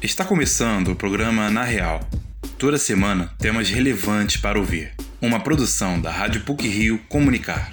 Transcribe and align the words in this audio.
Está 0.00 0.24
começando 0.24 0.92
o 0.92 0.96
programa 0.96 1.50
Na 1.50 1.64
Real. 1.64 1.98
Toda 2.56 2.78
semana 2.78 3.32
temas 3.36 3.68
relevantes 3.68 4.36
para 4.40 4.56
ouvir. 4.56 4.94
Uma 5.20 5.40
produção 5.40 6.00
da 6.00 6.08
Rádio 6.08 6.44
PUC 6.44 6.68
Rio 6.68 7.00
Comunicar. 7.08 7.72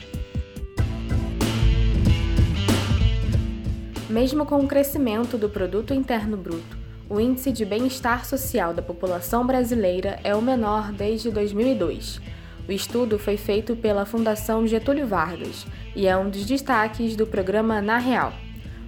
Mesmo 4.09 4.43
com 4.43 4.59
o 4.59 4.67
crescimento 4.67 5.37
do 5.37 5.47
produto 5.49 5.93
interno 5.93 6.35
bruto, 6.35 6.75
o 7.07 7.19
índice 7.19 7.51
de 7.51 7.63
bem-estar 7.63 8.25
social 8.25 8.73
da 8.73 8.81
população 8.81 9.45
brasileira 9.45 10.19
é 10.23 10.33
o 10.33 10.41
menor 10.41 10.91
desde 10.91 11.29
2002. 11.29 12.19
O 12.67 12.71
estudo 12.71 13.19
foi 13.19 13.37
feito 13.37 13.75
pela 13.75 14.03
Fundação 14.03 14.65
Getúlio 14.65 15.05
Vargas 15.05 15.67
e 15.95 16.07
é 16.07 16.17
um 16.17 16.31
dos 16.31 16.43
destaques 16.43 17.15
do 17.15 17.27
programa 17.27 17.83
Na 17.83 17.99
Real. 17.99 18.33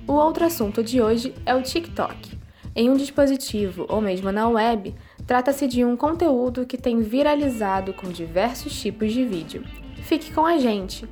O 0.08 0.14
outro 0.14 0.44
assunto 0.44 0.84
de 0.84 1.00
hoje 1.00 1.36
é 1.46 1.54
o 1.54 1.62
TikTok. 1.62 2.37
Em 2.80 2.92
um 2.92 2.96
dispositivo 2.96 3.88
ou 3.90 4.00
mesmo 4.00 4.32
na 4.32 4.48
web, 4.48 4.94
trata-se 5.26 5.66
de 5.66 5.84
um 5.84 5.98
conteúdo 5.98 6.64
que 6.64 6.78
tem 6.78 7.02
viralizado 7.02 7.92
com 7.92 8.08
diversos 8.08 8.80
tipos 8.80 9.12
de 9.12 9.26
vídeo. 9.26 9.64
Fique 10.04 10.32
com 10.32 10.46
a 10.46 10.60
gente! 10.60 11.10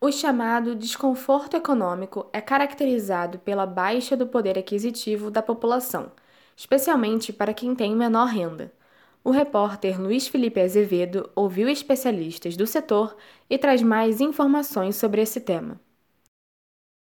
O 0.00 0.10
chamado 0.10 0.74
desconforto 0.74 1.56
econômico 1.56 2.28
é 2.32 2.40
caracterizado 2.40 3.38
pela 3.38 3.64
baixa 3.64 4.16
do 4.16 4.26
poder 4.26 4.58
aquisitivo 4.58 5.30
da 5.30 5.40
população, 5.40 6.10
especialmente 6.56 7.32
para 7.32 7.54
quem 7.54 7.76
tem 7.76 7.94
menor 7.94 8.26
renda. 8.26 8.72
O 9.26 9.32
repórter 9.32 10.00
Luiz 10.00 10.28
Felipe 10.28 10.60
Azevedo 10.60 11.28
ouviu 11.34 11.68
especialistas 11.68 12.56
do 12.56 12.64
setor 12.64 13.16
e 13.50 13.58
traz 13.58 13.82
mais 13.82 14.20
informações 14.20 14.94
sobre 14.94 15.20
esse 15.20 15.40
tema. 15.40 15.80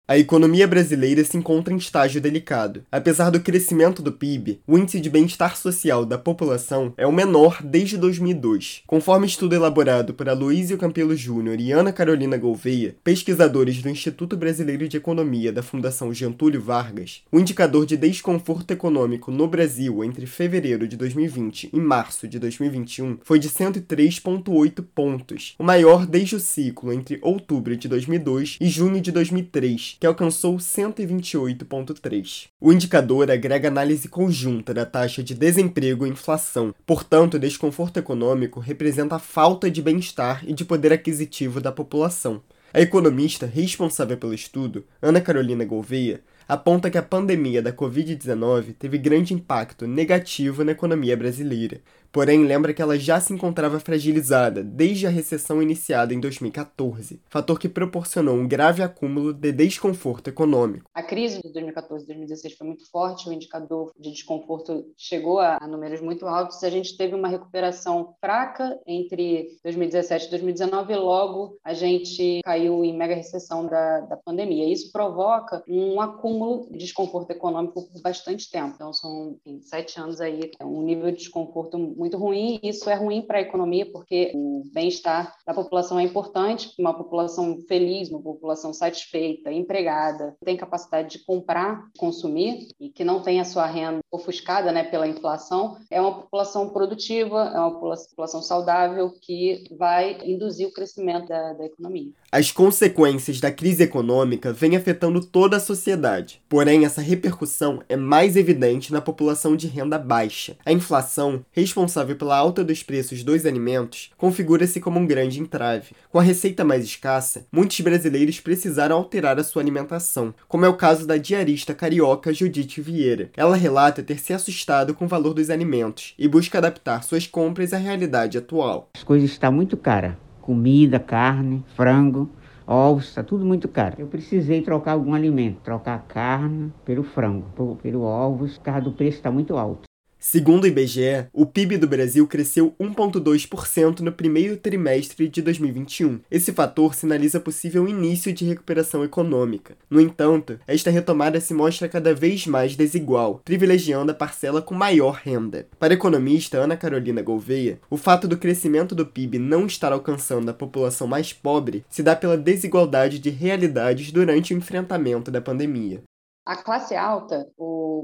A 0.06 0.18
economia 0.18 0.68
brasileira 0.68 1.24
se 1.24 1.38
encontra 1.38 1.74
em 1.74 1.78
estágio 1.78 2.20
delicado. 2.20 2.84
Apesar 2.92 3.30
do 3.30 3.40
crescimento 3.40 4.02
do 4.02 4.12
PIB, 4.12 4.60
o 4.68 4.78
índice 4.78 5.00
de 5.00 5.10
bem-estar 5.10 5.56
social 5.56 6.06
da 6.06 6.18
população 6.18 6.94
é 6.98 7.08
o 7.08 7.12
menor 7.12 7.64
desde 7.64 7.98
2002. 7.98 8.82
Conforme 8.86 9.26
estudo 9.26 9.56
elaborado 9.56 10.14
por 10.14 10.28
Aloysio 10.28 10.78
Campelo 10.78 11.16
Júnior 11.16 11.58
e 11.58 11.72
Ana 11.72 11.94
Carolina 11.94 12.36
Gouveia, 12.36 12.98
pesquisadores 13.02 13.82
do 13.82 13.88
Instituto 13.88 14.36
Brasileiro 14.36 14.90
de 14.90 14.98
Economia 14.98 15.54
da 15.54 15.64
Fundação 15.64 16.14
Getúlio 16.14 16.62
Vargas, 16.62 17.22
o 17.32 17.40
indicador 17.40 17.86
de 17.86 17.96
desconforto 17.96 18.72
econômico 18.72 19.32
no 19.32 19.48
Brasil 19.48 20.04
entre 20.04 20.26
fevereiro 20.26 20.86
de 20.86 20.98
2020 20.98 21.70
e 21.72 21.80
março 21.80 22.28
de 22.28 22.40
2021 22.40 23.20
foi 23.24 23.40
de 23.40 23.50
103,8 23.50 24.84
pontos, 24.94 25.56
o 25.58 25.64
maior 25.64 26.06
desde 26.06 26.36
o 26.36 26.42
ciclo 26.42 26.92
entre 26.92 27.20
outubro 27.22 27.78
de 27.78 27.88
2002 27.88 28.58
e 28.60 28.68
junho 28.68 29.00
de 29.00 29.10
2003 29.10 29.93
que 30.00 30.08
alcançou 30.08 30.58
128,3. 30.58 32.48
O 32.60 32.72
indicador 32.72 33.30
agrega 33.30 33.68
análise 33.68 34.08
conjunta 34.08 34.74
da 34.74 34.86
taxa 34.86 35.24
de 35.24 35.34
desemprego 35.34 36.06
e 36.06 36.10
inflação, 36.10 36.74
portanto, 36.86 37.36
o 37.36 37.40
desconforto 37.40 37.98
econômico 37.98 38.60
representa 38.60 39.16
a 39.16 39.20
falta 39.20 39.70
de 39.70 39.82
bem-estar 39.82 40.44
e 40.48 40.54
de 40.54 40.66
poder 40.66 40.94
aquisitivo 40.94 41.60
da 41.62 41.72
população. 41.72 42.42
A 42.74 42.82
economista 42.82 43.46
responsável 43.46 44.18
pelo 44.18 44.34
estudo, 44.34 44.84
Ana 45.02 45.22
Carolina 45.22 45.64
Gouveia, 45.64 46.22
aponta 46.48 46.90
que 46.90 46.98
a 46.98 47.04
pandemia 47.04 47.62
da 47.62 47.72
Covid-19 47.72 48.74
teve 48.78 48.98
grande 48.98 49.34
impacto 49.34 49.88
negativo 49.88 50.64
na 50.64 50.72
economia 50.72 51.16
brasileira, 51.16 51.82
Porém, 52.14 52.46
lembra 52.46 52.76
que 52.76 52.82
ela 52.82 52.96
já 52.96 53.20
se 53.20 53.34
encontrava 53.34 53.80
fragilizada 53.80 54.64
desde 54.64 55.08
a 55.08 55.10
recessão 55.10 55.64
iniciada 55.64 56.14
em 56.14 56.20
2014, 56.20 57.20
fator 57.28 57.60
que 57.60 57.68
proporcionou 57.68 58.36
um 58.36 58.48
grave 58.48 58.84
acúmulo 58.84 59.34
de 59.34 59.52
desconforto 59.52 60.28
econômico. 60.28 60.88
A 60.94 61.02
crise 61.02 61.42
de 61.42 61.52
2014 61.52 62.04
e 62.04 62.08
2016 62.08 62.54
foi 62.54 62.68
muito 62.68 62.88
forte, 62.92 63.28
o 63.28 63.34
indicador 63.34 63.92
de 64.00 64.12
desconforto 64.12 64.86
chegou 64.96 65.40
a, 65.40 65.58
números 65.68 66.02
muito 66.02 66.28
altos. 66.28 66.64
A 66.64 66.70
gente 66.70 66.96
teve 66.96 67.16
uma 67.16 67.28
recuperação 67.28 68.14
fraca 68.22 68.80
entre 68.86 69.58
2017 69.64 70.28
e 70.28 70.30
2019 70.30 70.94
e 70.94 70.96
logo 70.96 71.58
a 71.64 71.74
gente 71.74 72.42
caiu 72.44 72.86
em 72.86 72.96
mega 72.96 73.16
recessão 73.16 73.66
da, 73.66 74.02
da 74.02 74.18
pandemia. 74.18 74.72
Isso 74.72 74.92
provoca 74.92 75.64
um 75.68 76.00
acúmulo 76.00 76.68
de 76.70 76.78
desconforto 76.78 77.32
econômico 77.32 77.90
por 77.92 78.02
bastante 78.04 78.52
tempo. 78.52 78.74
Então, 78.76 78.94
são 78.94 79.36
enfim, 79.44 79.62
sete 79.64 80.00
anos 80.00 80.22
aí, 80.22 80.52
é 80.60 80.64
um 80.64 80.84
nível 80.84 81.10
de 81.10 81.18
desconforto 81.18 81.76
muito 82.04 82.18
ruim. 82.18 82.60
Isso 82.62 82.90
é 82.90 82.96
ruim 82.96 83.22
para 83.22 83.38
a 83.38 83.42
economia, 83.42 83.90
porque 83.90 84.32
o 84.36 84.64
bem-estar 84.74 85.34
da 85.48 85.54
população 85.54 85.98
é 85.98 86.04
importante. 86.04 86.70
Uma 86.78 86.94
população 86.94 87.58
feliz, 87.68 88.10
uma 88.10 88.22
população 88.22 88.74
satisfeita, 88.74 89.52
empregada, 89.52 90.36
tem 90.44 90.58
capacidade 90.58 91.18
de 91.18 91.26
comprar, 91.26 91.88
consumir 91.98 92.68
e 92.80 92.90
que 92.90 93.04
não 93.04 93.22
tem 93.22 93.40
a 93.40 93.46
sua 93.46 93.66
renda 93.66 94.00
ofuscada 94.12 94.72
né, 94.72 94.84
pela 94.84 95.08
inflação, 95.08 95.78
é 95.90 96.00
uma 96.00 96.14
população 96.22 96.70
produtiva, 96.70 97.52
é 97.54 97.60
uma 97.60 97.80
população 97.80 98.42
saudável 98.42 99.12
que 99.22 99.64
vai 99.78 100.20
induzir 100.24 100.68
o 100.68 100.74
crescimento 100.74 101.28
da, 101.28 101.54
da 101.54 101.66
economia. 101.66 102.12
As 102.32 102.52
consequências 102.52 103.40
da 103.40 103.52
crise 103.52 103.84
econômica 103.84 104.52
vêm 104.52 104.76
afetando 104.76 105.24
toda 105.24 105.58
a 105.58 105.60
sociedade. 105.60 106.42
Porém, 106.50 106.86
essa 106.86 107.02
repercussão 107.02 107.82
é 107.88 107.96
mais 107.96 108.36
evidente 108.36 108.92
na 108.92 109.02
população 109.02 109.56
de 109.56 109.68
renda 109.68 109.98
baixa. 109.98 110.58
A 110.66 110.72
inflação, 110.72 111.46
responsável 111.52 111.93
responsável 111.94 112.16
pela 112.16 112.36
alta 112.36 112.64
dos 112.64 112.82
preços 112.82 113.24
dos 113.24 113.46
alimentos 113.46 114.12
configura-se 114.18 114.80
como 114.80 115.00
um 115.00 115.06
grande 115.06 115.40
entrave. 115.40 115.96
Com 116.12 116.18
a 116.18 116.24
receita 116.24 116.64
mais 116.64 116.84
escassa, 116.84 117.46
muitos 117.52 117.80
brasileiros 117.82 118.40
precisaram 118.40 118.96
alterar 118.96 119.40
a 119.40 119.44
sua 119.44 119.62
alimentação, 119.62 120.34
como 120.48 120.66
é 120.66 120.70
o 120.70 120.76
caso 120.76 121.06
da 121.06 121.18
diarista 121.18 121.74
carioca 121.74 122.34
Judite 122.34 122.82
Vieira. 122.82 123.30
Ela 123.38 123.56
relata 123.56 124.02
ter 124.02 124.18
se 124.18 124.34
assustado 124.34 124.96
com 124.96 125.06
o 125.06 125.08
valor 125.08 125.36
dos 125.36 125.52
alimentos 125.52 126.16
e 126.18 126.28
busca 126.28 126.58
adaptar 126.58 127.04
suas 127.04 127.28
compras 127.28 127.74
à 127.74 127.78
realidade 127.78 128.38
atual. 128.38 128.90
As 128.96 129.04
coisas 129.04 129.30
estão 129.30 129.52
muito 129.52 129.78
caras. 129.78 130.16
Comida, 130.42 131.00
carne, 131.00 131.64
frango, 131.76 132.30
ovos, 132.66 133.10
está 133.10 133.24
tudo 133.24 133.46
muito 133.46 133.68
caro. 133.68 133.96
Eu 134.00 134.08
precisei 134.08 134.62
trocar 134.62 134.94
algum 134.94 135.14
alimento, 135.14 135.62
trocar 135.64 135.96
a 135.96 136.00
carne 136.00 136.74
pelo 136.84 137.04
frango, 137.04 137.46
pelo, 137.56 137.76
pelo 137.76 138.02
ovos, 138.02 138.58
por 138.58 138.64
causa 138.64 138.82
do 138.82 138.92
preço 138.92 139.18
está 139.18 139.32
muito 139.32 139.56
alto. 139.56 139.93
Segundo 140.26 140.64
o 140.64 140.68
IBGE, 140.68 141.28
o 141.34 141.46
PIB 141.46 141.78
do 141.78 141.86
Brasil 141.86 142.26
cresceu 142.26 142.74
1,2% 142.80 144.00
no 144.00 144.12
primeiro 144.14 144.56
trimestre 144.56 145.28
de 145.28 145.42
2021. 145.42 146.22
Esse 146.32 146.54
fator 146.54 146.96
sinaliza 146.96 147.42
possível 147.42 147.90
início 147.90 148.32
de 148.32 148.46
recuperação 148.46 149.04
econômica. 149.04 149.76
No 149.90 150.00
entanto, 150.00 150.58
esta 150.66 150.90
retomada 150.90 151.42
se 151.42 151.54
mostra 151.54 151.90
cada 151.90 152.14
vez 152.14 152.48
mais 152.48 152.74
desigual, 152.78 153.42
privilegiando 153.44 154.14
a 154.14 154.16
parcela 154.16 154.62
com 154.62 154.74
maior 154.74 155.20
renda. 155.22 155.68
Para 155.78 155.94
a 155.94 155.98
economista 155.98 156.58
Ana 156.58 156.78
Carolina 156.78 157.22
Gouveia, 157.22 157.82
o 157.90 157.98
fato 157.98 158.26
do 158.26 158.38
crescimento 158.38 158.96
do 158.96 159.06
PIB 159.06 159.38
não 159.38 159.66
estar 159.66 159.92
alcançando 159.92 160.50
a 160.50 160.54
população 160.54 161.06
mais 161.06 161.34
pobre 161.34 161.84
se 161.90 162.02
dá 162.02 162.16
pela 162.16 162.38
desigualdade 162.38 163.20
de 163.20 163.30
realidades 163.30 164.10
durante 164.10 164.54
o 164.54 164.58
enfrentamento 164.58 165.30
da 165.30 165.42
pandemia. 165.42 166.02
A 166.46 166.58
classe 166.58 166.94
alta, 166.94 167.48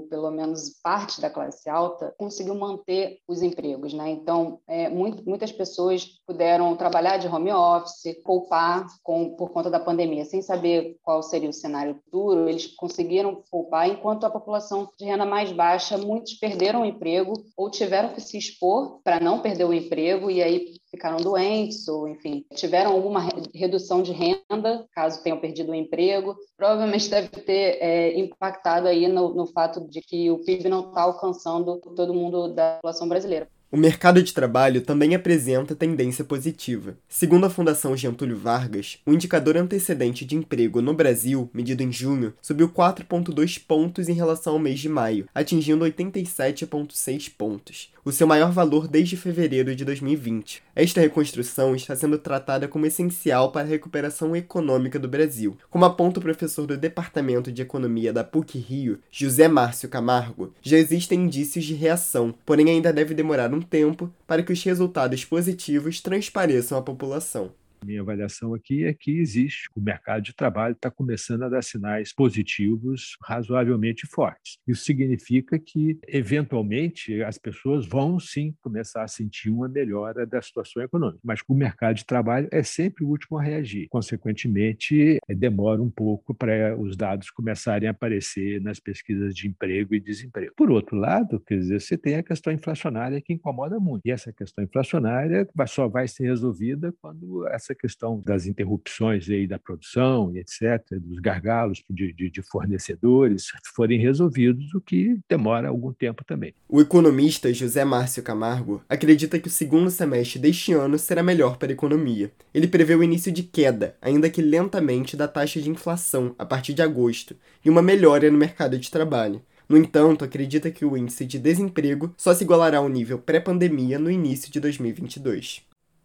pelo 0.01 0.31
menos 0.31 0.79
parte 0.81 1.21
da 1.21 1.29
classe 1.29 1.69
alta, 1.69 2.13
conseguiu 2.17 2.55
manter 2.55 3.19
os 3.27 3.41
empregos, 3.41 3.93
né? 3.93 4.09
Então, 4.09 4.59
é, 4.67 4.89
muito, 4.89 5.27
muitas 5.27 5.51
pessoas 5.51 6.05
puderam 6.25 6.75
trabalhar 6.75 7.17
de 7.17 7.27
home 7.27 7.51
office, 7.51 8.21
poupar 8.23 8.85
com, 9.03 9.35
por 9.35 9.49
conta 9.49 9.69
da 9.69 9.79
pandemia, 9.79 10.25
sem 10.25 10.41
saber 10.41 10.97
qual 11.01 11.21
seria 11.21 11.49
o 11.49 11.53
cenário 11.53 11.95
futuro, 12.03 12.47
eles 12.49 12.67
conseguiram 12.75 13.41
poupar, 13.49 13.89
enquanto 13.89 14.25
a 14.25 14.29
população 14.29 14.89
de 14.97 15.05
renda 15.05 15.25
mais 15.25 15.51
baixa, 15.51 15.97
muitos 15.97 16.33
perderam 16.33 16.81
o 16.81 16.85
emprego 16.85 17.33
ou 17.57 17.69
tiveram 17.69 18.09
que 18.09 18.21
se 18.21 18.37
expor 18.37 18.99
para 19.03 19.19
não 19.19 19.41
perder 19.41 19.65
o 19.65 19.73
emprego 19.73 20.29
e 20.29 20.41
aí 20.41 20.79
ficaram 20.89 21.17
doentes 21.17 21.87
ou, 21.87 22.07
enfim, 22.07 22.45
tiveram 22.55 22.91
alguma 22.91 23.27
redução 23.53 24.01
de 24.01 24.11
renda, 24.11 24.85
caso 24.91 25.21
tenham 25.23 25.39
perdido 25.39 25.71
o 25.71 25.75
emprego. 25.75 26.35
Provavelmente 26.57 27.09
deve 27.09 27.27
ter 27.29 27.77
é, 27.79 28.19
impactado 28.19 28.87
aí 28.87 29.07
no, 29.07 29.33
no 29.33 29.45
fato 29.47 29.79
de 29.89 30.01
que 30.01 30.29
o 30.31 30.39
PIB 30.39 30.69
não 30.69 30.89
está 30.89 31.01
alcançando 31.01 31.77
todo 31.95 32.13
mundo 32.13 32.53
da 32.53 32.75
população 32.75 33.07
brasileira. 33.07 33.49
O 33.71 33.77
mercado 33.77 34.23
de 34.23 34.33
trabalho 34.33 34.81
também 34.81 35.13
apresenta 35.13 35.75
tendência 35.75 36.25
positiva. 36.25 36.97
Segundo 37.07 37.45
a 37.45 37.51
Fundação 37.51 37.95
Getúlio 37.95 38.35
Vargas, 38.35 38.97
o 39.05 39.13
indicador 39.13 39.55
antecedente 39.55 40.25
de 40.25 40.35
emprego 40.35 40.81
no 40.81 40.91
Brasil, 40.91 41.47
medido 41.53 41.83
em 41.83 41.91
junho, 41.91 42.33
subiu 42.41 42.67
4,2 42.67 43.61
pontos 43.63 44.09
em 44.09 44.13
relação 44.13 44.53
ao 44.53 44.59
mês 44.59 44.79
de 44.79 44.89
maio, 44.89 45.27
atingindo 45.35 45.85
87,6 45.85 47.29
pontos, 47.37 47.93
o 48.03 48.11
seu 48.11 48.25
maior 48.25 48.51
valor 48.51 48.87
desde 48.87 49.15
fevereiro 49.15 49.75
de 49.75 49.85
2020. 49.85 50.63
Esta 50.75 51.01
reconstrução 51.01 51.75
está 51.75 51.95
sendo 51.95 52.17
tratada 52.17 52.67
como 52.67 52.87
essencial 52.87 53.51
para 53.51 53.67
a 53.67 53.69
recuperação 53.69 54.35
econômica 54.35 54.97
do 54.97 55.07
Brasil. 55.07 55.55
Como 55.69 55.85
aponta 55.85 56.19
o 56.19 56.23
professor 56.23 56.65
do 56.65 56.75
Departamento 56.75 57.51
de 57.51 57.61
Economia 57.61 58.11
da 58.11 58.23
PUC 58.23 58.57
Rio, 58.57 58.97
José 59.11 59.47
Márcio 59.47 59.89
Camargo, 59.89 60.55
já 60.59 60.77
existem 60.77 61.25
indícios 61.25 61.65
de 61.65 61.75
reação, 61.75 62.33
porém 62.43 62.67
ainda 62.71 62.91
deve 62.91 63.13
demorar 63.13 63.53
um 63.53 63.58
tempo 63.63 64.13
para 64.27 64.43
que 64.43 64.53
os 64.53 64.63
resultados 64.63 65.25
positivos 65.25 66.01
transpareçam 66.01 66.77
à 66.77 66.81
população. 66.81 67.51
Minha 67.85 68.01
avaliação 68.01 68.53
aqui 68.53 68.83
é 68.85 68.93
que 68.93 69.19
existe, 69.19 69.69
o 69.75 69.81
mercado 69.81 70.23
de 70.23 70.33
trabalho 70.33 70.73
está 70.73 70.91
começando 70.91 71.43
a 71.43 71.49
dar 71.49 71.63
sinais 71.63 72.13
positivos 72.13 73.17
razoavelmente 73.23 74.05
fortes. 74.05 74.57
Isso 74.67 74.83
significa 74.83 75.57
que, 75.57 75.97
eventualmente, 76.07 77.23
as 77.23 77.37
pessoas 77.37 77.85
vão 77.85 78.19
sim 78.19 78.53
começar 78.61 79.03
a 79.03 79.07
sentir 79.07 79.49
uma 79.49 79.67
melhora 79.67 80.25
da 80.25 80.41
situação 80.41 80.83
econômica, 80.83 81.19
mas 81.23 81.39
o 81.47 81.53
mercado 81.53 81.95
de 81.95 82.05
trabalho 82.05 82.47
é 82.51 82.61
sempre 82.63 83.03
o 83.03 83.07
último 83.07 83.37
a 83.37 83.43
reagir. 83.43 83.87
Consequentemente, 83.89 85.17
demora 85.27 85.81
um 85.81 85.89
pouco 85.89 86.33
para 86.33 86.77
os 86.77 86.95
dados 86.95 87.29
começarem 87.31 87.87
a 87.87 87.91
aparecer 87.91 88.61
nas 88.61 88.79
pesquisas 88.79 89.33
de 89.33 89.47
emprego 89.47 89.95
e 89.95 89.99
desemprego. 89.99 90.53
Por 90.55 90.69
outro 90.69 90.97
lado, 90.97 91.39
quer 91.39 91.57
dizer, 91.57 91.81
você 91.81 91.97
tem 91.97 92.15
a 92.15 92.23
questão 92.23 92.51
inflacionária 92.51 93.21
que 93.21 93.33
incomoda 93.33 93.79
muito. 93.79 94.01
E 94.05 94.11
essa 94.11 94.33
questão 94.33 94.63
inflacionária 94.63 95.47
só 95.67 95.87
vai 95.87 96.07
ser 96.07 96.25
resolvida 96.25 96.93
quando 97.01 97.47
essa 97.47 97.68
questão 97.75 98.21
das 98.25 98.45
interrupções 98.45 99.29
aí 99.29 99.47
da 99.47 99.59
produção 99.59 100.31
e 100.35 100.39
etc., 100.39 100.81
dos 100.99 101.19
gargalos 101.19 101.83
de, 101.89 102.13
de, 102.13 102.29
de 102.29 102.41
fornecedores 102.41 103.47
forem 103.75 103.99
resolvidos, 103.99 104.73
o 104.73 104.81
que 104.81 105.19
demora 105.29 105.69
algum 105.69 105.93
tempo 105.93 106.23
também. 106.23 106.53
O 106.67 106.81
economista 106.81 107.53
José 107.53 107.83
Márcio 107.85 108.23
Camargo 108.23 108.81
acredita 108.89 109.39
que 109.39 109.47
o 109.47 109.51
segundo 109.51 109.89
semestre 109.89 110.39
deste 110.39 110.73
ano 110.73 110.97
será 110.97 111.23
melhor 111.23 111.57
para 111.57 111.71
a 111.71 111.73
economia. 111.73 112.31
Ele 112.53 112.67
prevê 112.67 112.95
o 112.95 113.03
início 113.03 113.31
de 113.31 113.43
queda, 113.43 113.95
ainda 114.01 114.29
que 114.29 114.41
lentamente, 114.41 115.15
da 115.15 115.27
taxa 115.27 115.61
de 115.61 115.69
inflação 115.69 116.35
a 116.37 116.45
partir 116.45 116.73
de 116.73 116.81
agosto 116.81 117.35
e 117.63 117.69
uma 117.69 117.81
melhora 117.81 118.29
no 118.29 118.37
mercado 118.37 118.77
de 118.77 118.89
trabalho. 118.89 119.41
No 119.67 119.77
entanto, 119.77 120.25
acredita 120.25 120.71
que 120.71 120.83
o 120.83 120.97
índice 120.97 121.25
de 121.25 121.37
desemprego 121.37 122.11
só 122.17 122.33
se 122.33 122.43
igualará 122.43 122.79
ao 122.79 122.89
nível 122.89 123.19
pré-pandemia 123.19 123.99
no 123.99 124.09
início 124.09 124.51
de 124.51 124.59
2022. 124.59 125.61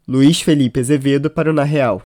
Luiz 0.06 0.42
Felipe 0.42 0.80
Azevedo 0.80 1.30
para 1.30 1.48
o 1.48 1.52
Na 1.54 1.64
Real. 1.64 2.02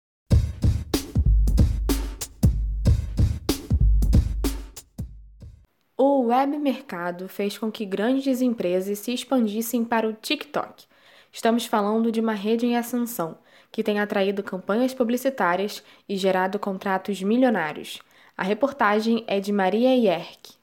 O 5.97 6.25
web 6.25 6.57
mercado 6.57 7.29
fez 7.29 7.57
com 7.57 7.71
que 7.71 7.85
grandes 7.85 8.41
empresas 8.41 8.99
se 8.99 9.13
expandissem 9.13 9.85
para 9.85 10.09
o 10.09 10.11
TikTok. 10.11 10.83
Estamos 11.31 11.65
falando 11.67 12.11
de 12.11 12.19
uma 12.19 12.33
rede 12.33 12.65
em 12.65 12.75
ascensão, 12.75 13.37
que 13.71 13.81
tem 13.81 14.01
atraído 14.01 14.43
campanhas 14.43 14.93
publicitárias 14.93 15.81
e 16.07 16.17
gerado 16.17 16.59
contratos 16.59 17.23
milionários. 17.23 18.01
A 18.35 18.43
reportagem 18.43 19.23
é 19.25 19.39
de 19.39 19.53
Maria 19.53 19.95
Yerk. 19.95 20.55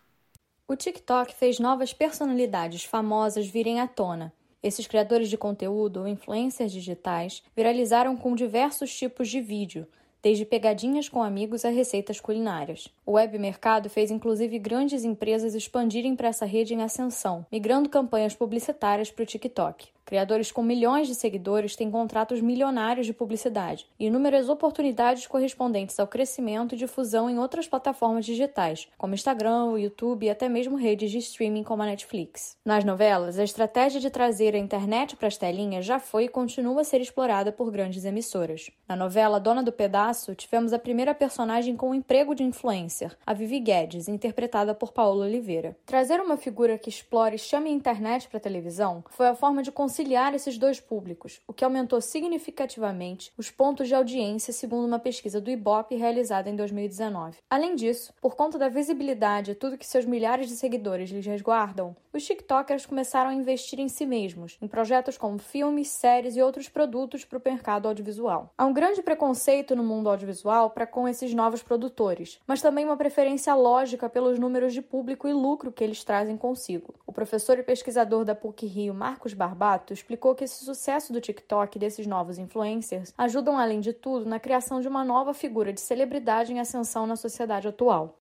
O 0.68 0.76
TikTok 0.76 1.34
fez 1.34 1.58
novas 1.58 1.94
personalidades 1.94 2.84
famosas 2.84 3.46
virem 3.46 3.80
à 3.80 3.88
tona. 3.88 4.34
Esses 4.62 4.86
criadores 4.86 5.28
de 5.28 5.36
conteúdo 5.36 6.00
ou 6.00 6.08
influencers 6.08 6.70
digitais 6.70 7.42
viralizaram 7.56 8.16
com 8.16 8.34
diversos 8.34 8.96
tipos 8.96 9.28
de 9.28 9.40
vídeo, 9.40 9.86
desde 10.22 10.44
pegadinhas 10.44 11.08
com 11.08 11.20
amigos 11.20 11.64
a 11.64 11.68
receitas 11.68 12.20
culinárias. 12.20 12.88
O 13.04 13.12
web 13.12 13.36
mercado 13.38 13.90
fez 13.90 14.10
inclusive 14.10 14.58
grandes 14.60 15.04
empresas 15.04 15.54
expandirem 15.54 16.14
para 16.14 16.28
essa 16.28 16.46
rede 16.46 16.74
em 16.74 16.82
ascensão, 16.82 17.44
migrando 17.50 17.88
campanhas 17.88 18.34
publicitárias 18.34 19.10
para 19.10 19.24
o 19.24 19.26
TikTok. 19.26 19.88
Criadores 20.04 20.52
com 20.52 20.62
milhões 20.62 21.06
de 21.06 21.14
seguidores 21.14 21.76
têm 21.76 21.90
contratos 21.90 22.40
milionários 22.40 23.06
de 23.06 23.12
publicidade 23.12 23.86
e 23.98 24.06
inúmeras 24.06 24.48
oportunidades 24.48 25.26
correspondentes 25.26 25.98
ao 25.98 26.06
crescimento 26.06 26.74
e 26.74 26.78
difusão 26.78 27.30
em 27.30 27.38
outras 27.38 27.66
plataformas 27.66 28.26
digitais, 28.26 28.88
como 28.98 29.14
Instagram, 29.14 29.78
YouTube 29.78 30.26
e 30.26 30.30
até 30.30 30.48
mesmo 30.48 30.76
redes 30.76 31.10
de 31.10 31.18
streaming 31.18 31.62
como 31.62 31.82
a 31.82 31.86
Netflix. 31.86 32.56
Nas 32.64 32.84
novelas, 32.84 33.38
a 33.38 33.44
estratégia 33.44 34.00
de 34.00 34.10
trazer 34.10 34.54
a 34.54 34.58
internet 34.58 35.16
para 35.16 35.28
as 35.28 35.36
telinhas 35.36 35.84
já 35.84 35.98
foi 35.98 36.24
e 36.24 36.28
continua 36.28 36.80
a 36.80 36.84
ser 36.84 37.00
explorada 37.00 37.52
por 37.52 37.70
grandes 37.70 38.04
emissoras. 38.04 38.70
Na 38.88 38.96
novela 38.96 39.40
Dona 39.40 39.62
do 39.62 39.72
Pedaço, 39.72 40.34
tivemos 40.34 40.72
a 40.72 40.78
primeira 40.78 41.14
personagem 41.14 41.76
com 41.76 41.90
um 41.90 41.94
emprego 41.94 42.34
de 42.34 42.42
influencer, 42.42 43.16
a 43.24 43.32
Vivi 43.32 43.60
Guedes, 43.60 44.08
interpretada 44.08 44.74
por 44.74 44.92
Paola 44.92 45.26
Oliveira. 45.26 45.76
Trazer 45.86 46.20
uma 46.20 46.36
figura 46.36 46.76
que 46.76 46.88
explore 46.88 47.36
e 47.36 47.38
chame 47.38 47.70
a 47.70 47.72
internet 47.72 48.28
para 48.28 48.38
a 48.38 48.40
televisão 48.40 49.04
foi 49.10 49.28
a 49.28 49.34
forma 49.34 49.62
de 49.62 49.70
conciliar 49.92 50.34
esses 50.34 50.56
dois 50.56 50.80
públicos, 50.80 51.42
o 51.46 51.52
que 51.52 51.62
aumentou 51.62 52.00
significativamente 52.00 53.30
os 53.36 53.50
pontos 53.50 53.88
de 53.88 53.94
audiência, 53.94 54.50
segundo 54.50 54.86
uma 54.86 54.98
pesquisa 54.98 55.38
do 55.38 55.50
Ibope 55.50 55.96
realizada 55.96 56.48
em 56.48 56.56
2019. 56.56 57.36
Além 57.50 57.74
disso, 57.74 58.10
por 58.18 58.34
conta 58.34 58.56
da 58.56 58.70
visibilidade 58.70 59.50
e 59.50 59.54
tudo 59.54 59.76
que 59.76 59.86
seus 59.86 60.06
milhares 60.06 60.48
de 60.48 60.56
seguidores 60.56 61.10
lhes 61.10 61.26
resguardam, 61.26 61.94
os 62.10 62.24
TikTokers 62.24 62.86
começaram 62.86 63.30
a 63.30 63.34
investir 63.34 63.80
em 63.80 63.88
si 63.88 64.06
mesmos, 64.06 64.56
em 64.62 64.68
projetos 64.68 65.18
como 65.18 65.38
filmes, 65.38 65.88
séries 65.88 66.36
e 66.36 66.42
outros 66.42 66.70
produtos 66.70 67.24
para 67.24 67.38
o 67.38 67.42
mercado 67.44 67.86
audiovisual. 67.86 68.50
Há 68.56 68.64
um 68.64 68.72
grande 68.72 69.02
preconceito 69.02 69.76
no 69.76 69.82
mundo 69.82 70.08
audiovisual 70.08 70.70
para 70.70 70.86
com 70.86 71.06
esses 71.06 71.34
novos 71.34 71.62
produtores, 71.62 72.38
mas 72.46 72.62
também 72.62 72.84
uma 72.84 72.96
preferência 72.96 73.54
lógica 73.54 74.08
pelos 74.08 74.38
números 74.38 74.72
de 74.72 74.80
público 74.80 75.28
e 75.28 75.34
lucro 75.34 75.72
que 75.72 75.84
eles 75.84 76.02
trazem 76.04 76.36
consigo. 76.36 76.94
O 77.06 77.12
professor 77.12 77.58
e 77.58 77.62
pesquisador 77.62 78.24
da 78.24 78.34
PUC 78.34 78.66
Rio, 78.66 78.94
Marcos 78.94 79.34
Barbato, 79.34 79.81
explicou 79.90 80.34
que 80.34 80.44
esse 80.44 80.64
sucesso 80.64 81.12
do 81.12 81.20
TikTok 81.20 81.76
e 81.76 81.80
desses 81.80 82.06
novos 82.06 82.38
influencers 82.38 83.12
ajudam, 83.16 83.58
além 83.58 83.80
de 83.80 83.92
tudo, 83.92 84.26
na 84.26 84.38
criação 84.38 84.80
de 84.80 84.88
uma 84.88 85.04
nova 85.04 85.32
figura 85.32 85.72
de 85.72 85.80
celebridade 85.80 86.52
em 86.52 86.60
ascensão 86.60 87.06
na 87.06 87.16
sociedade 87.16 87.66
atual. 87.66 88.18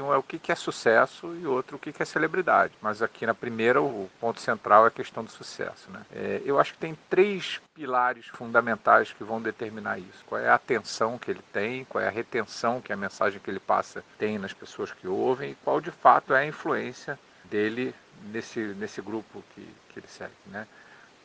Um 0.00 0.12
é 0.12 0.16
o 0.16 0.22
que 0.22 0.50
é 0.50 0.54
sucesso 0.54 1.34
e 1.36 1.46
outro 1.46 1.76
o 1.76 1.78
que 1.78 1.92
é 2.02 2.04
celebridade. 2.04 2.72
Mas 2.80 3.02
aqui 3.02 3.26
na 3.26 3.34
primeira, 3.34 3.82
o 3.82 4.08
ponto 4.18 4.40
central 4.40 4.84
é 4.84 4.88
a 4.88 4.90
questão 4.90 5.22
do 5.22 5.30
sucesso. 5.30 5.90
Né? 5.90 6.00
É, 6.12 6.42
eu 6.44 6.58
acho 6.58 6.72
que 6.72 6.78
tem 6.78 6.96
três 7.10 7.60
pilares 7.74 8.26
fundamentais 8.28 9.12
que 9.12 9.22
vão 9.22 9.42
determinar 9.42 9.98
isso. 9.98 10.24
Qual 10.26 10.40
é 10.40 10.48
a 10.48 10.54
atenção 10.54 11.18
que 11.18 11.30
ele 11.30 11.42
tem, 11.52 11.84
qual 11.84 12.02
é 12.02 12.08
a 12.08 12.10
retenção 12.10 12.80
que 12.80 12.92
a 12.92 12.96
mensagem 12.96 13.40
que 13.40 13.50
ele 13.50 13.60
passa 13.60 14.02
tem 14.18 14.38
nas 14.38 14.54
pessoas 14.54 14.92
que 14.92 15.06
ouvem 15.06 15.50
e 15.50 15.54
qual 15.56 15.80
de 15.80 15.90
fato 15.90 16.32
é 16.32 16.40
a 16.40 16.46
influência 16.46 17.18
dele 17.44 17.94
nesse, 18.30 18.60
nesse 18.60 19.00
grupo 19.00 19.42
que, 19.54 19.68
que 19.88 19.98
ele 19.98 20.08
segue. 20.08 20.32
Né? 20.46 20.66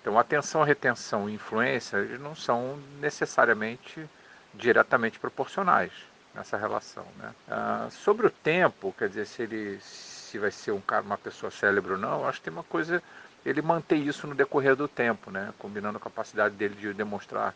Então, 0.02 0.18
atenção, 0.18 0.64
retenção 0.64 1.30
e 1.30 1.34
influência 1.34 2.02
não 2.18 2.36
são 2.36 2.80
necessariamente 3.00 4.08
diretamente 4.54 5.20
proporcionais 5.20 5.92
nessa 6.34 6.58
relação. 6.58 7.06
Né? 7.18 7.34
Ah, 7.50 7.88
sobre 7.92 8.28
o 8.28 8.30
tempo, 8.30 8.94
quer 8.98 9.10
dizer, 9.10 9.26
se 9.26 9.42
ele 9.42 9.80
se 9.82 10.38
vai 10.38 10.52
ser 10.52 10.72
um 10.72 10.82
cara, 10.82 11.04
uma 11.04 11.18
pessoa 11.18 11.50
célebre 11.50 11.94
ou 11.94 11.98
não, 11.98 12.28
acho 12.28 12.40
que 12.40 12.46
tem 12.46 12.54
uma 12.54 12.64
coisa, 12.64 13.02
ele 13.46 13.62
manter 13.62 13.96
isso 13.96 14.28
no 14.28 14.36
decorrer 14.36 14.76
do 14.76 14.88
tempo, 14.88 15.32
né? 15.32 15.54
combinando 15.58 15.98
a 15.98 16.02
capacidade 16.02 16.56
dele 16.56 16.76
de 16.76 16.94
demonstrar 16.94 17.56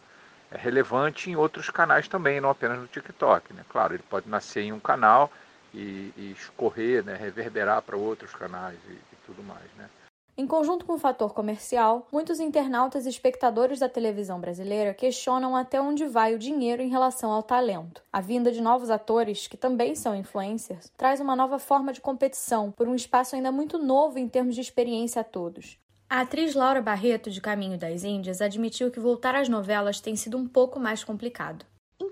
é 0.51 0.57
relevante 0.57 1.29
em 1.29 1.35
outros 1.35 1.69
canais 1.69 2.09
também, 2.09 2.41
não 2.41 2.49
apenas 2.49 2.77
no 2.77 2.87
TikTok. 2.87 3.53
Né? 3.53 3.63
Claro, 3.69 3.93
ele 3.93 4.03
pode 4.09 4.27
nascer 4.27 4.61
em 4.63 4.73
um 4.73 4.79
canal 4.79 5.31
e, 5.73 6.13
e 6.17 6.35
escorrer, 6.37 7.03
né? 7.05 7.15
reverberar 7.15 7.81
para 7.81 7.95
outros 7.95 8.33
canais 8.33 8.77
e 8.89 9.10
tudo 9.31 9.43
mais. 9.43 9.73
Né? 9.77 9.89
Em 10.37 10.47
conjunto 10.47 10.85
com 10.85 10.93
o 10.93 10.99
fator 10.99 11.33
comercial, 11.33 12.07
muitos 12.11 12.39
internautas 12.39 13.05
e 13.05 13.09
espectadores 13.09 13.79
da 13.79 13.89
televisão 13.89 14.39
brasileira 14.39 14.93
questionam 14.93 15.55
até 15.55 15.81
onde 15.81 16.05
vai 16.05 16.33
o 16.33 16.39
dinheiro 16.39 16.81
em 16.81 16.89
relação 16.89 17.31
ao 17.31 17.43
talento. 17.43 18.01
A 18.11 18.21
vinda 18.21 18.51
de 18.51 18.61
novos 18.61 18.89
atores, 18.89 19.47
que 19.47 19.57
também 19.57 19.93
são 19.93 20.15
influencers, 20.15 20.91
traz 20.97 21.19
uma 21.19 21.35
nova 21.35 21.59
forma 21.59 21.91
de 21.91 22.01
competição 22.01 22.71
por 22.71 22.87
um 22.87 22.95
espaço 22.95 23.35
ainda 23.35 23.51
muito 23.51 23.77
novo 23.77 24.17
em 24.17 24.27
termos 24.27 24.55
de 24.55 24.61
experiência 24.61 25.21
a 25.21 25.23
todos. 25.23 25.77
A 26.09 26.21
atriz 26.21 26.55
Laura 26.55 26.81
Barreto, 26.81 27.29
de 27.29 27.39
Caminho 27.39 27.77
das 27.77 28.03
Índias, 28.03 28.41
admitiu 28.41 28.91
que 28.91 28.99
voltar 28.99 29.35
às 29.35 29.47
novelas 29.47 30.01
tem 30.01 30.15
sido 30.15 30.37
um 30.37 30.47
pouco 30.47 30.79
mais 30.79 31.03
complicado. 31.03 31.65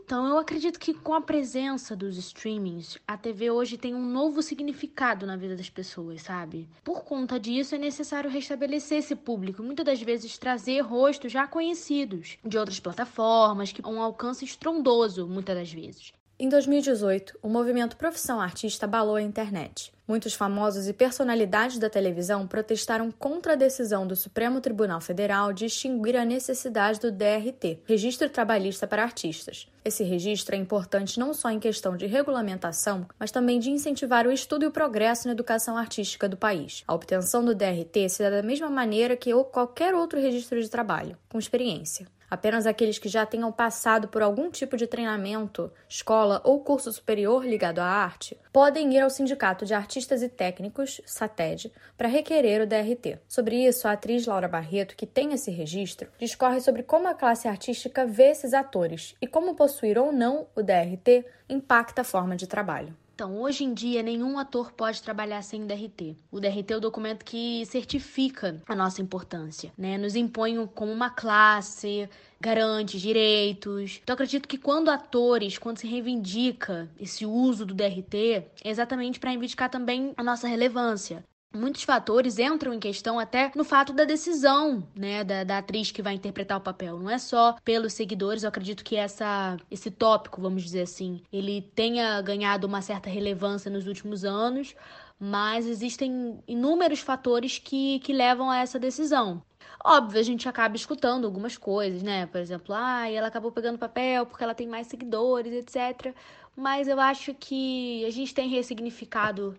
Então, 0.10 0.25
eu 0.25 0.39
acredito 0.39 0.80
que 0.80 0.92
com 0.92 1.13
a 1.13 1.22
presença 1.22 1.96
dos 1.96 2.18
streamings, 2.18 2.98
a 3.08 3.16
TV 3.16 3.51
hoje 3.51 3.78
tem 3.78 3.94
um 3.94 4.04
novo 4.04 4.42
significado 4.42 5.28
na 5.28 5.38
vida 5.38 5.56
das 5.56 5.70
pessoas, 5.70 6.24
sabe? 6.24 6.68
Por 6.84 7.04
conta 7.04 7.39
disso, 7.39 7.75
é 7.75 7.78
necessário 7.78 8.28
restabelecer 8.28 8.98
esse 8.98 9.16
público, 9.16 9.62
muitas 9.62 9.86
das 9.86 10.01
vezes 10.01 10.36
trazer 10.36 10.82
rostos 10.82 11.32
já 11.32 11.46
conhecidos 11.46 12.39
de 12.44 12.58
outras 12.58 12.80
plataformas, 12.80 13.72
que 13.72 13.88
um 13.88 14.01
alcance 14.01 14.44
estrondoso, 14.44 15.28
muitas 15.28 15.56
das 15.56 15.72
vezes. 15.72 16.12
Em 16.41 16.48
2018, 16.48 17.38
o 17.41 17.50
movimento 17.50 17.98
Profissão 17.98 18.39
Artista 18.39 18.86
abalou 18.86 19.15
a 19.15 19.22
internet. 19.22 19.91
Muitos 20.08 20.34
famosos 20.34 20.88
e 20.88 20.93
personalidades 20.93 21.77
da 21.77 21.89
televisão 21.89 22.48
protestaram 22.48 23.12
contra 23.12 23.51
a 23.51 23.55
decisão 23.58 24.08
do 24.08 24.15
Supremo 24.15 24.62
Tribunal 24.62 25.01
Federal 25.01 25.51
de 25.51 25.65
extinguir 25.65 26.15
a 26.15 26.24
necessidade 26.24 26.98
do 26.98 27.12
DRT, 27.12 27.81
Registro 27.86 28.29
Trabalhista 28.29 28.88
para 28.88 29.03
Artistas. 29.03 29.67
Esse 29.84 30.05
registro 30.05 30.55
é 30.55 30.58
importante 30.58 31.19
não 31.19 31.34
só 31.34 31.50
em 31.50 31.60
questão 31.60 31.98
de 31.98 32.05
regulamentação, 32.05 33.05
mas 33.19 33.31
também 33.31 33.60
de 33.60 33.69
incentivar 33.69 34.25
o 34.25 34.31
estudo 34.31 34.63
e 34.63 34.67
o 34.67 34.72
progresso 34.72 35.27
na 35.27 35.34
educação 35.34 35.75
artística 35.75 36.29
do 36.29 36.38
país. 36.38 36.86
A 36.88 36.93
obtenção 36.93 37.43
do 37.43 37.53
DRT 37.53 38.08
se 38.08 38.24
dá 38.24 38.29
da 38.29 38.41
mesma 38.41 38.69
maneira 38.69 39.17
que 39.17 39.34
qualquer 39.51 39.93
outro 39.93 40.17
registro 40.22 40.62
de 40.62 40.69
trabalho, 40.69 41.17
com 41.27 41.38
experiência. 41.38 42.08
Apenas 42.29 42.65
aqueles 42.65 43.00
que 43.00 43.09
já 43.09 43.25
tenham 43.25 43.51
passado 43.51 44.07
por 44.07 44.21
algum 44.21 44.51
tipo 44.51 44.77
de 44.77 44.86
treinamento, 44.86 45.71
escola 45.88 46.41
ou 46.43 46.59
curso 46.59 46.91
superior 46.91 47.45
ligado 47.45 47.79
à 47.79 47.86
arte 47.86 48.38
podem 48.53 48.93
ir 48.93 49.00
ao 49.00 49.09
Sindicato 49.09 49.65
de 49.65 49.74
Artistas 49.74 50.21
e 50.21 50.29
Técnicos, 50.29 51.01
SATED, 51.05 51.71
para 51.98 52.07
requerer 52.07 52.62
o 52.62 52.67
DRT. 52.67 53.19
Sobre 53.27 53.65
isso, 53.65 53.88
a 53.88 53.93
atriz 53.93 54.25
Laura 54.25 54.48
Barreto, 54.48 54.95
que 54.95 55.07
tem 55.07 55.33
esse 55.33 55.50
registro, 55.50 56.09
discorre 56.19 56.62
sobre 56.62 56.83
como 56.83 57.07
a 57.07 57.13
classe 57.13 57.48
artística 57.48 58.05
vê 58.05 58.31
esses 58.31 58.53
atores 58.53 59.15
e 59.21 59.27
como 59.27 59.55
possuir 59.55 59.98
ou 59.98 60.12
não 60.12 60.48
o 60.55 60.62
DRT 60.62 61.25
impacta 61.50 62.01
a 62.01 62.05
forma 62.05 62.36
de 62.36 62.48
trabalho. 62.48 62.95
Então, 63.19 63.38
hoje 63.41 63.65
em 63.65 63.73
dia, 63.73 64.01
nenhum 64.01 64.39
ator 64.39 64.71
pode 64.71 65.03
trabalhar 65.03 65.41
sem 65.41 65.67
DRT. 65.67 66.15
O 66.31 66.39
DRT 66.39 66.71
é 66.71 66.77
o 66.77 66.79
documento 66.79 67.25
que 67.25 67.65
certifica 67.65 68.63
a 68.65 68.73
nossa 68.73 69.01
importância, 69.01 69.73
né? 69.77 69.97
Nos 69.97 70.15
impõe 70.15 70.65
como 70.67 70.89
uma 70.89 71.09
classe, 71.09 72.07
garante 72.39 72.97
direitos. 72.97 73.99
Então, 74.01 74.13
acredito 74.13 74.47
que 74.47 74.57
quando 74.57 74.89
atores, 74.89 75.57
quando 75.57 75.79
se 75.79 75.85
reivindica 75.85 76.89
esse 76.97 77.25
uso 77.25 77.65
do 77.65 77.73
DRT, 77.73 78.15
é 78.63 78.69
exatamente 78.69 79.19
para 79.19 79.31
reivindicar 79.31 79.69
também 79.69 80.13
a 80.15 80.23
nossa 80.23 80.47
relevância. 80.47 81.21
Muitos 81.51 81.82
fatores 81.82 82.38
entram 82.38 82.72
em 82.72 82.79
questão 82.79 83.18
até 83.18 83.51
no 83.56 83.63
fato 83.63 83.91
da 83.91 84.06
decisão, 84.06 84.88
né, 84.96 85.24
da, 85.24 85.44
da, 85.44 85.58
atriz 85.58 85.89
que 85.89 86.01
vai 86.01 86.13
interpretar 86.13 86.60
o 86.60 86.62
papel. 86.62 87.00
Não 87.00 87.10
é 87.10 87.18
só 87.18 87.56
pelos 87.63 87.94
seguidores. 87.94 88.44
Eu 88.44 88.50
acredito 88.50 88.84
que 88.84 88.96
essa, 88.96 89.58
esse 89.70 89.89
tópico, 89.89 90.39
vamos 90.39 90.62
dizer 90.62 90.82
assim, 90.82 91.24
ele 91.34 91.63
tenha 91.74 92.22
ganhado 92.22 92.68
uma 92.68 92.84
certa 92.84 93.10
relevância 93.10 93.72
nos 93.72 93.88
últimos 93.88 94.24
anos, 94.24 94.75
mas 95.20 95.65
existem 95.65 96.39
inúmeros 96.48 97.00
fatores 97.00 97.58
que, 97.58 98.00
que 98.01 98.13
levam 98.13 98.51
a 98.51 98.58
essa 98.58 98.77
decisão. 98.77 99.41
Óbvio, 99.84 100.20
a 100.20 100.24
gente 100.24 100.48
acaba 100.48 100.75
escutando 100.75 101.25
algumas 101.25 101.58
coisas, 101.58 102.03
né? 102.03 102.27
Por 102.27 102.39
exemplo, 102.39 102.75
ah, 102.75 103.10
ela 103.10 103.27
acabou 103.27 103.51
pegando 103.51 103.79
papel 103.79 104.25
porque 104.25 104.44
ela 104.44 104.53
tem 104.53 104.68
mais 104.68 104.86
seguidores, 104.86 105.51
etc. 105.51 106.13
Mas 106.56 106.88
eu 106.88 107.00
acho 107.00 107.34
que 107.34 108.06
a 108.06 108.12
gente 108.12 108.36
tem 108.36 108.50
ressignificado 108.50 109.58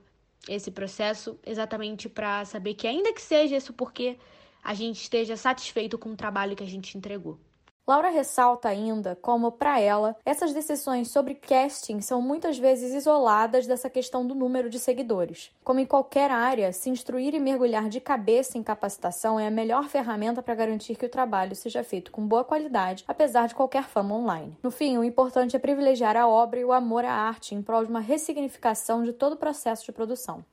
esse 0.49 0.70
processo 0.70 1.38
exatamente 1.44 2.09
para 2.09 2.44
saber 2.44 2.75
que, 2.75 2.87
ainda 2.87 3.12
que 3.12 3.23
seja 3.23 3.56
isso 3.56 3.73
porque 3.73 4.18
a 4.62 4.75
gente 4.75 5.00
esteja 5.02 5.37
satisfeito 5.37 5.99
com 5.99 6.11
o 6.12 6.16
trabalho 6.16 6.56
que 6.56 6.62
a 6.62 6.66
gente 6.66 6.97
entregou. 6.97 7.38
Laura 7.87 8.08
ressalta 8.08 8.68
ainda 8.68 9.16
como, 9.16 9.50
para 9.50 9.80
ela, 9.80 10.16
essas 10.25 10.52
decisões 10.52 11.10
sobre 11.10 11.34
casting 11.34 12.00
são 12.00 12.22
muitas 12.22 12.56
vezes 12.58 12.94
isoladas 12.94 13.66
dessa 13.66 13.90
questão 13.90 14.25
do 14.26 14.34
número 14.34 14.70
de 14.70 14.78
seguidores. 14.78 15.50
Como 15.64 15.80
em 15.80 15.87
qualquer 15.87 16.30
área, 16.30 16.72
se 16.72 16.88
instruir 16.88 17.34
e 17.34 17.40
mergulhar 17.40 17.88
de 17.88 18.00
cabeça 18.00 18.56
em 18.56 18.62
capacitação 18.62 19.40
é 19.40 19.46
a 19.46 19.50
melhor 19.50 19.88
ferramenta 19.88 20.42
para 20.42 20.54
garantir 20.54 20.94
que 20.96 21.06
o 21.06 21.10
trabalho 21.10 21.56
seja 21.56 21.82
feito 21.82 22.12
com 22.12 22.26
boa 22.26 22.44
qualidade, 22.44 23.04
apesar 23.08 23.49
de 23.49 23.54
qualquer 23.54 23.84
fama 23.84 24.14
online. 24.14 24.56
No 24.62 24.70
fim, 24.70 24.96
o 24.96 25.04
importante 25.04 25.56
é 25.56 25.58
privilegiar 25.58 26.16
a 26.16 26.28
obra 26.28 26.60
e 26.60 26.64
o 26.64 26.72
amor 26.72 27.04
à 27.04 27.12
arte 27.12 27.54
em 27.54 27.62
prol 27.62 27.84
de 27.84 27.90
uma 27.90 28.00
ressignificação 28.00 29.02
de 29.02 29.12
todo 29.12 29.32
o 29.32 29.38
processo 29.38 29.84
de 29.84 29.92
produção. 29.92 30.44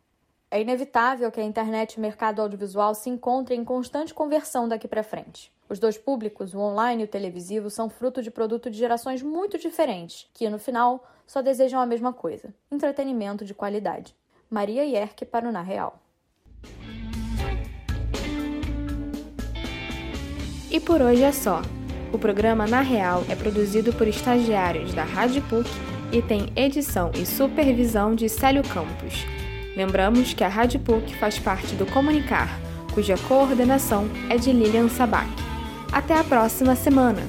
É 0.50 0.62
inevitável 0.62 1.30
que 1.30 1.42
a 1.42 1.44
internet 1.44 1.94
e 1.94 1.98
o 1.98 2.01
mercado 2.01 2.42
audiovisual 2.42 2.96
se 2.96 3.10
encontrem 3.10 3.60
em 3.60 3.66
constante 3.66 4.13
conversão 4.13 4.66
daqui 4.66 4.88
para 4.88 5.04
frente. 5.04 5.51
Os 5.68 5.77
dois 5.77 5.98
públicos, 5.98 6.54
o 6.54 6.60
online 6.60 7.04
e 7.04 7.06
o 7.06 7.08
televisivo, 7.08 7.70
são 7.70 7.89
fruto 7.89 8.24
de 8.24 8.32
produto 8.32 8.70
de 8.70 8.77
gerações 8.77 9.22
muito 9.22 9.58
diferentes, 9.58 10.30
que, 10.34 10.50
no 10.50 10.58
final, 10.58 11.06
só 11.25 11.42
desejam 11.42 11.82
a 11.82 11.86
mesma 11.86 12.13
coisa: 12.13 12.54
entretenimento 12.72 13.44
de 13.44 13.54
qualidade. 13.54 14.16
Maria 14.50 14.86
Yerke 14.86 15.25
para 15.25 15.50
o 15.50 15.51
Na 15.51 15.62
Real. 15.62 16.00
E 20.72 20.80
por 20.80 21.01
hoje 21.01 21.24
é 21.24 21.32
só. 21.34 21.62
O 22.13 22.18
programa 22.18 22.66
Na 22.66 22.80
Real 22.80 23.22
é 23.30 23.36
produzido 23.36 23.92
por 23.92 24.08
estagiários 24.08 24.94
da 24.94 25.04
Rádio 25.04 25.42
PUC 25.50 25.70
e 26.13 26.22
tem 26.22 26.54
edição 26.56 27.12
e 27.13 27.25
supervisão 27.25 28.16
de 28.16 28.30
Célio 28.30 28.63
Campos. 28.63 29.25
Lembramos 29.77 30.34
que 30.34 30.43
a 30.43 30.48
Rádio 30.48 30.79
PUC 30.79 31.13
faz 31.19 31.38
parte 31.38 31.75
do 31.75 31.86
Comunicar, 31.86 32.50
cuja 32.96 33.15
coordenação 33.15 34.10
é 34.27 34.36
de 34.36 34.51
Lilian 34.51 34.89
Sabac. 34.89 35.29
Até 35.91 36.15
a 36.15 36.24
próxima 36.24 36.75
semana! 36.75 37.22